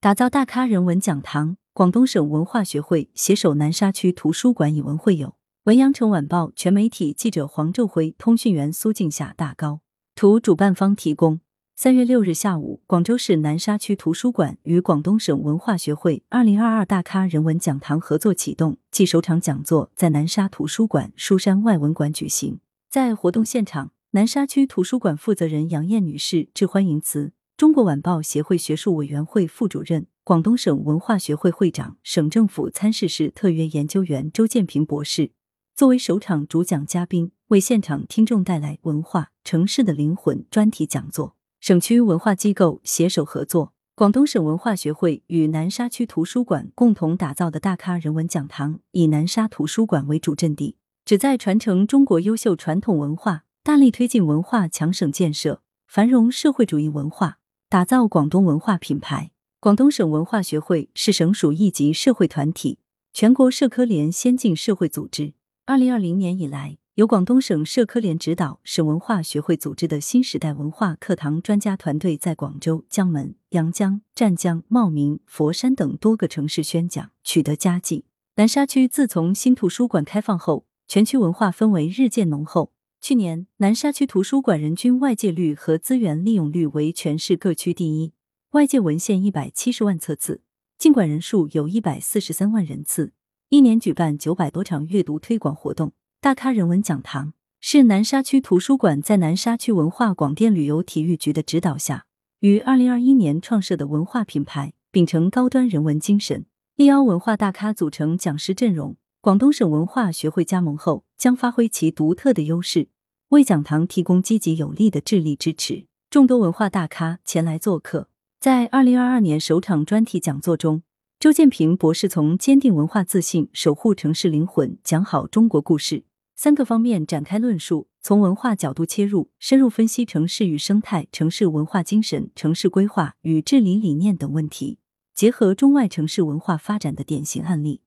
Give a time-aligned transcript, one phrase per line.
[0.00, 1.56] 打造大咖人文讲堂。
[1.72, 5.34] 广东省文化学会携手南沙区图书馆以文会友。
[5.64, 9.80] 文阳城晚报全媒体记者黄昼辉，通讯员苏静夏大高
[10.14, 11.40] 图，主办方提供。
[11.74, 22.60] 三月六日下午，广州市南沙区图书馆与广东省文化学会二零二二大咖人文讲堂合作启动，暨首场讲座在南沙图书馆书山外文馆举行。
[22.88, 27.32] 在活动现场，南沙区图书馆负责人杨艳女士致欢迎词。
[27.58, 35.32] 中国晚报协会学术委员会副主任、广东省文化学会会长、省政府参事室特约研究员周建平博士
[35.74, 41.34] 作为首场主讲嘉宾，为现场听众带来“文化城市的灵魂”专题讲座。
[41.58, 57.37] 省区文化机构携手合作，广东省文化学会与南沙区图书馆共同打造的大咖人文讲堂，以南沙图书馆为主阵地，旨在传承中国优秀传统文化，大力推进文化强省建设，繁荣社会主义文化，
[57.70, 59.30] 打造广东文化品牌。
[59.60, 62.78] 广东省文化学会是省属一级社会团体，
[63.12, 65.34] 全国社科联先进社会组织。
[65.66, 66.78] 二零二零年以来。
[66.94, 78.06] 由广东省社科联指导、省文化学会组织的新时代文化课堂专家团队，在广州、江门、阳江、湛江、茂名、佛山等多个城市宣讲，取得佳绩。
[78.34, 82.72] 南沙区自从新图书馆开放后，全区文化氛围日渐浓厚。
[83.00, 88.12] 去年，南沙区图书馆人均外借率和资源利用率为全市各区第一，
[88.50, 90.42] 外借文献一百七十万册次，
[90.76, 93.12] 进馆人数有一百四十三万人次，
[93.48, 95.92] 一年举办九百多场阅读推广活动。
[96.20, 102.04] 大咖人文讲堂是南沙区图书馆在南沙区文化广电旅游体育局的指导下，
[102.40, 108.96] 于二零二一年创设的文化品牌，秉承高端人文精神，力邀文化大咖组成讲师阵容。
[109.20, 112.88] 广东省文化学会加盟后，将发挥其独特的优势，
[113.30, 115.86] 为讲堂提供积极有力的智力支持。
[116.08, 120.82] 众多文化大咖前来做客，在二零二二年首场专题讲座中。
[121.18, 126.04] 周建平博士从坚定文化自信、守护城市灵魂、讲好中国故事
[126.36, 134.78] 三个方面展开论述，从文化角度切入，深入分析城市与生态、城市文化精神、城市规划与治理理念等问题，
[135.12, 137.80] 结合中外城市文化发展的典型案例，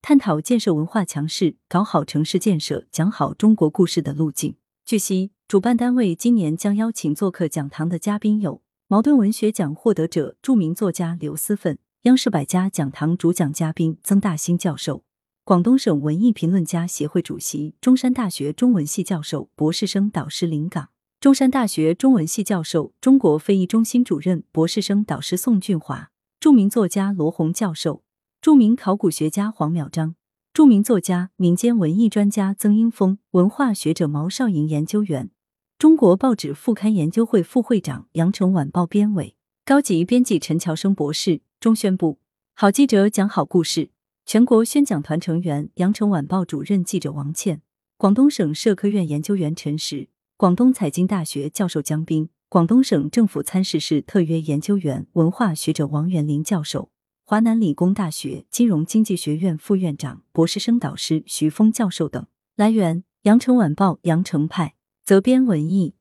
[0.00, 4.56] 探讨建设文化强势、搞好城市建设、讲好中国故事的路径。
[4.84, 11.78] 据悉，主办单位今年将邀请做客讲堂的嘉宾有茅盾文学奖获得者、著名作家刘思奋。
[12.02, 15.02] 央视百家讲堂主讲嘉宾曾大兴教授，
[15.44, 20.88] 广东省文艺评论家协会主席、中山大学中文系教授、博士生导师林岗，
[21.20, 26.10] 中山大学中文系教授、中国非遗中心主任、博士生导师宋俊华，
[26.40, 28.04] 著名作家罗红教授，
[28.40, 30.14] 著名考古学家黄淼章，
[30.52, 35.30] 著名作家、民间文艺专家曾英峰，文化学者毛少莹研究员，
[35.76, 39.34] 中国报纸副刊研究会副会长、羊城晚报编委。
[39.64, 42.20] 高级编辑陈乔生博士，中宣部
[42.54, 43.90] 好记者讲好故事，
[44.24, 47.60] 全国宣讲团成员羊城晚报主任记者王倩，
[47.96, 56.90] 广东省社科院研究员陈实，广东财经大学教授江斌，广东省政府参事室特约研究员文化学者王元林教授，
[57.30, 62.26] 华南理工大学金融经济学院副院长、博士生导师徐峰教授等。
[62.56, 65.92] 来源：羊城晚报羊城派，责编：文艺。